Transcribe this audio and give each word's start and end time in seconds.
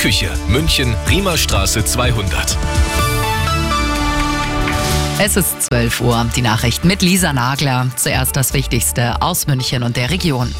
Küche, 0.00 0.30
München, 0.48 0.94
Riemerstraße 1.10 1.84
200. 1.84 2.56
Es 5.18 5.36
ist 5.36 5.64
12 5.64 6.00
Uhr. 6.00 6.26
Die 6.34 6.40
Nachricht 6.40 6.86
mit 6.86 7.02
Lisa 7.02 7.34
Nagler. 7.34 7.86
Zuerst 7.96 8.34
das 8.34 8.54
Wichtigste 8.54 9.20
aus 9.20 9.46
München 9.46 9.82
und 9.82 9.98
der 9.98 10.08
Region. 10.08 10.54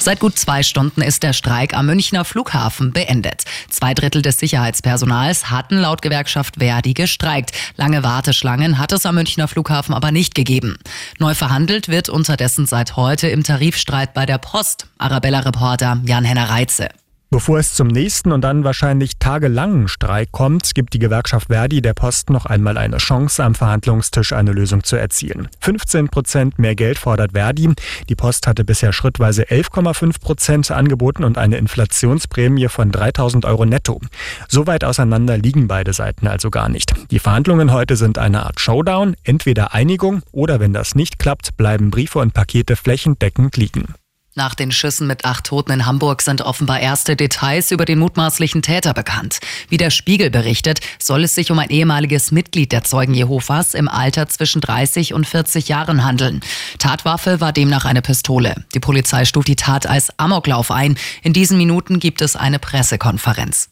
Seit 0.00 0.18
gut 0.18 0.36
zwei 0.36 0.64
Stunden 0.64 1.02
ist 1.02 1.22
der 1.22 1.34
Streik 1.34 1.72
am 1.72 1.86
Münchner 1.86 2.24
Flughafen 2.24 2.92
beendet. 2.92 3.44
Zwei 3.70 3.94
Drittel 3.94 4.22
des 4.22 4.40
Sicherheitspersonals 4.40 5.52
hatten 5.52 5.78
laut 5.78 6.02
Gewerkschaft 6.02 6.56
Verdi 6.58 6.94
gestreikt. 6.94 7.52
Lange 7.76 8.02
Warteschlangen 8.02 8.78
hat 8.78 8.90
es 8.90 9.06
am 9.06 9.14
Münchner 9.14 9.46
Flughafen 9.46 9.94
aber 9.94 10.10
nicht 10.10 10.34
gegeben. 10.34 10.78
Neu 11.20 11.36
verhandelt 11.36 11.86
wird 11.86 12.08
unterdessen 12.08 12.66
seit 12.66 12.96
heute 12.96 13.28
im 13.28 13.44
Tarifstreit 13.44 14.14
bei 14.14 14.26
der 14.26 14.38
Post. 14.38 14.88
Arabella-Reporter 14.98 16.00
Jan-Henner 16.04 16.50
Reitze. 16.50 16.88
Bevor 17.34 17.58
es 17.58 17.74
zum 17.74 17.88
nächsten 17.88 18.30
und 18.30 18.42
dann 18.42 18.62
wahrscheinlich 18.62 19.18
tagelangen 19.18 19.88
Streik 19.88 20.30
kommt, 20.30 20.72
gibt 20.72 20.94
die 20.94 21.00
Gewerkschaft 21.00 21.48
Verdi 21.48 21.82
der 21.82 21.92
Post 21.92 22.30
noch 22.30 22.46
einmal 22.46 22.78
eine 22.78 22.98
Chance, 22.98 23.42
am 23.42 23.56
Verhandlungstisch 23.56 24.32
eine 24.32 24.52
Lösung 24.52 24.84
zu 24.84 24.94
erzielen. 24.94 25.48
15 25.58 26.10
Prozent 26.10 26.60
mehr 26.60 26.76
Geld 26.76 26.96
fordert 26.96 27.32
Verdi. 27.32 27.70
Die 28.08 28.14
Post 28.14 28.46
hatte 28.46 28.64
bisher 28.64 28.92
schrittweise 28.92 29.42
11,5 29.46 30.20
Prozent 30.20 30.70
angeboten 30.70 31.24
und 31.24 31.36
eine 31.36 31.56
Inflationsprämie 31.56 32.68
von 32.68 32.92
3000 32.92 33.46
Euro 33.46 33.64
netto. 33.64 34.00
So 34.46 34.68
weit 34.68 34.84
auseinander 34.84 35.36
liegen 35.36 35.66
beide 35.66 35.92
Seiten 35.92 36.28
also 36.28 36.50
gar 36.50 36.68
nicht. 36.68 36.94
Die 37.10 37.18
Verhandlungen 37.18 37.72
heute 37.72 37.96
sind 37.96 38.16
eine 38.16 38.46
Art 38.46 38.60
Showdown, 38.60 39.16
entweder 39.24 39.74
Einigung 39.74 40.22
oder 40.30 40.60
wenn 40.60 40.72
das 40.72 40.94
nicht 40.94 41.18
klappt, 41.18 41.56
bleiben 41.56 41.90
Briefe 41.90 42.20
und 42.20 42.32
Pakete 42.32 42.76
flächendeckend 42.76 43.56
liegen. 43.56 43.92
Nach 44.36 44.56
den 44.56 44.72
Schüssen 44.72 45.06
mit 45.06 45.24
acht 45.24 45.44
Toten 45.44 45.70
in 45.70 45.86
Hamburg 45.86 46.20
sind 46.20 46.42
offenbar 46.42 46.80
erste 46.80 47.14
Details 47.14 47.70
über 47.70 47.84
den 47.84 48.00
mutmaßlichen 48.00 48.62
Täter 48.62 48.92
bekannt. 48.92 49.38
Wie 49.68 49.76
der 49.76 49.90
Spiegel 49.90 50.28
berichtet, 50.28 50.80
soll 50.98 51.22
es 51.22 51.36
sich 51.36 51.52
um 51.52 51.58
ein 51.60 51.70
ehemaliges 51.70 52.32
Mitglied 52.32 52.72
der 52.72 52.82
Zeugen 52.82 53.14
Jehovas 53.14 53.74
im 53.74 53.88
Alter 53.88 54.28
zwischen 54.28 54.60
30 54.60 55.14
und 55.14 55.24
40 55.24 55.68
Jahren 55.68 56.04
handeln. 56.04 56.40
Tatwaffe 56.78 57.40
war 57.40 57.52
demnach 57.52 57.84
eine 57.84 58.02
Pistole. 58.02 58.56
Die 58.74 58.80
Polizei 58.80 59.24
stuft 59.24 59.46
die 59.46 59.54
Tat 59.54 59.86
als 59.86 60.18
Amoklauf 60.18 60.72
ein. 60.72 60.98
In 61.22 61.32
diesen 61.32 61.56
Minuten 61.56 62.00
gibt 62.00 62.20
es 62.20 62.34
eine 62.34 62.58
Pressekonferenz. 62.58 63.70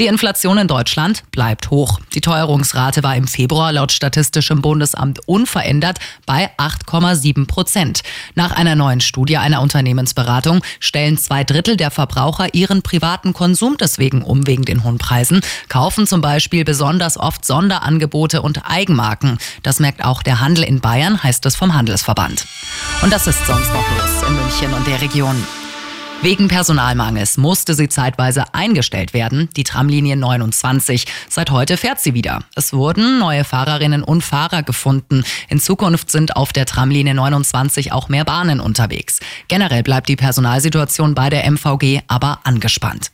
Die 0.00 0.06
Inflation 0.06 0.56
in 0.56 0.66
Deutschland 0.66 1.24
bleibt 1.30 1.68
hoch. 1.68 2.00
Die 2.14 2.22
Teuerungsrate 2.22 3.02
war 3.02 3.16
im 3.16 3.28
Februar 3.28 3.70
laut 3.70 3.92
Statistischem 3.92 4.62
Bundesamt 4.62 5.20
unverändert 5.28 5.98
bei 6.24 6.48
8,7 6.56 7.46
Prozent. 7.46 8.00
Nach 8.34 8.50
einer 8.52 8.76
neuen 8.76 9.02
Studie 9.02 9.36
einer 9.36 9.60
Unternehmensberatung 9.60 10.62
stellen 10.78 11.18
zwei 11.18 11.44
Drittel 11.44 11.76
der 11.76 11.90
Verbraucher 11.90 12.54
ihren 12.54 12.80
privaten 12.80 13.34
Konsum 13.34 13.76
deswegen 13.78 14.22
um 14.22 14.46
wegen 14.46 14.64
den 14.64 14.84
hohen 14.84 14.96
Preisen, 14.96 15.42
kaufen 15.68 16.06
zum 16.06 16.22
Beispiel 16.22 16.64
besonders 16.64 17.18
oft 17.18 17.44
Sonderangebote 17.44 18.40
und 18.40 18.62
Eigenmarken. 18.70 19.36
Das 19.62 19.80
merkt 19.80 20.02
auch 20.02 20.22
der 20.22 20.40
Handel 20.40 20.64
in 20.64 20.80
Bayern, 20.80 21.22
heißt 21.22 21.44
es 21.44 21.56
vom 21.56 21.74
Handelsverband. 21.74 22.46
Und 23.02 23.12
das 23.12 23.26
ist 23.26 23.46
sonst 23.46 23.68
noch 23.68 23.84
los 23.98 24.26
in 24.26 24.34
München 24.34 24.72
und 24.72 24.86
der 24.86 25.02
Region. 25.02 25.36
Wegen 26.22 26.48
Personalmangels 26.48 27.38
musste 27.38 27.72
sie 27.72 27.88
zeitweise 27.88 28.52
eingestellt 28.52 29.14
werden, 29.14 29.48
die 29.56 29.64
Tramlinie 29.64 30.16
29. 30.16 31.06
Seit 31.30 31.50
heute 31.50 31.78
fährt 31.78 31.98
sie 31.98 32.12
wieder. 32.12 32.40
Es 32.54 32.74
wurden 32.74 33.18
neue 33.18 33.42
Fahrerinnen 33.42 34.02
und 34.02 34.20
Fahrer 34.20 34.62
gefunden. 34.62 35.24
In 35.48 35.60
Zukunft 35.60 36.10
sind 36.10 36.36
auf 36.36 36.52
der 36.52 36.66
Tramlinie 36.66 37.14
29 37.14 37.92
auch 37.92 38.10
mehr 38.10 38.26
Bahnen 38.26 38.60
unterwegs. 38.60 39.20
Generell 39.48 39.82
bleibt 39.82 40.10
die 40.10 40.16
Personalsituation 40.16 41.14
bei 41.14 41.30
der 41.30 41.50
MVG 41.50 42.02
aber 42.06 42.40
angespannt 42.44 43.12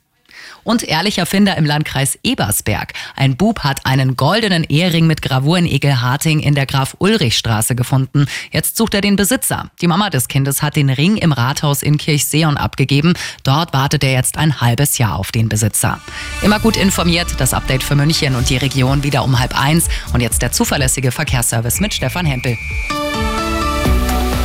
und 0.67 0.83
ehrlicher 0.83 1.27
Finder 1.27 1.57
im 1.57 1.65
Landkreis 1.65 2.19
Ebersberg. 2.23 2.93
Ein 3.15 3.37
Bub 3.37 3.61
hat 3.61 3.87
einen 3.87 4.17
goldenen 4.17 4.65
Ehering 4.65 5.07
mit 5.07 5.23
Gravur 5.23 5.59
in 5.59 5.67
Egelharting 5.67 6.41
in 6.41 6.55
der 6.55 6.67
Graf-Ulrich-Straße 6.67 7.75
gefunden. 7.75 8.27
Jetzt 8.51 8.77
sucht 8.77 8.95
er 8.95 9.01
den 9.01 9.17
Besitzer. 9.17 9.71
Die 9.81 9.87
Mama 9.87 10.11
des 10.11 10.29
Kindes 10.29 10.63
hat 10.63 10.77
den 10.77 10.91
Ring 10.91 11.17
im 11.17 11.33
Rathaus 11.33 11.83
in 11.83 11.99
Kirchseon 11.99 12.57
abgegeben. 12.57 13.15
Dort 13.45 13.73
wartet 13.73 14.03
er 14.03 14.13
jetzt 14.13 14.37
ein 14.39 14.61
halbes 14.61 14.99
Jahr 14.99 15.17
auf 15.17 15.31
den 15.31 15.49
Besitzer. 15.49 16.01
Immer 16.43 16.59
gut 16.59 16.77
informiert, 16.77 17.29
das 17.39 17.55
Update 17.55 17.85
für 17.85 17.95
München 17.95 18.35
und 18.35 18.51
die 18.51 18.57
Region 18.57 19.05
wieder 19.05 19.23
um 19.23 19.39
halb 19.39 19.59
eins. 19.59 19.89
Und 20.13 20.21
jetzt 20.21 20.43
der 20.43 20.51
zuverlässige 20.51 21.13
Verkehrsservice 21.13 21.81
mit 21.81 21.95
Stefan 21.95 22.27
Hempel. 22.27 22.59